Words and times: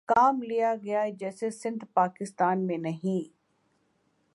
کام 0.09 0.41
لیا 0.41 0.73
گیا 0.75 1.03
جیسے 1.19 1.49
سندھ 1.51 1.85
پاکستان 1.93 2.65
میں 2.67 2.77
نہیں 2.77 3.21